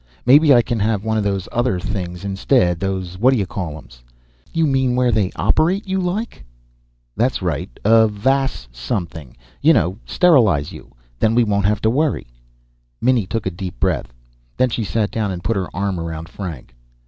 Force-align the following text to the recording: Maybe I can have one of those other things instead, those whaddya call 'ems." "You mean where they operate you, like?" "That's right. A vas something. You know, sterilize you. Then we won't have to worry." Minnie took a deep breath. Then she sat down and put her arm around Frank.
Maybe 0.25 0.51
I 0.51 0.63
can 0.63 0.79
have 0.79 1.03
one 1.03 1.19
of 1.19 1.23
those 1.23 1.47
other 1.51 1.79
things 1.79 2.25
instead, 2.25 2.79
those 2.79 3.17
whaddya 3.17 3.45
call 3.47 3.77
'ems." 3.77 4.01
"You 4.51 4.65
mean 4.65 4.95
where 4.95 5.11
they 5.11 5.31
operate 5.35 5.87
you, 5.87 5.99
like?" 5.99 6.43
"That's 7.15 7.43
right. 7.43 7.69
A 7.85 8.07
vas 8.07 8.67
something. 8.71 9.37
You 9.61 9.73
know, 9.73 9.99
sterilize 10.07 10.71
you. 10.71 10.89
Then 11.19 11.35
we 11.35 11.43
won't 11.43 11.65
have 11.67 11.81
to 11.81 11.91
worry." 11.91 12.25
Minnie 12.99 13.27
took 13.27 13.45
a 13.45 13.51
deep 13.51 13.79
breath. 13.79 14.11
Then 14.57 14.69
she 14.69 14.83
sat 14.83 15.11
down 15.11 15.29
and 15.29 15.43
put 15.43 15.55
her 15.55 15.67
arm 15.71 15.99
around 15.99 16.29
Frank. 16.29 16.73